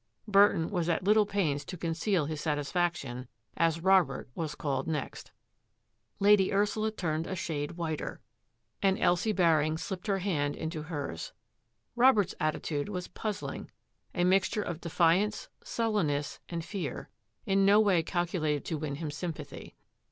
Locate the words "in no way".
17.45-18.01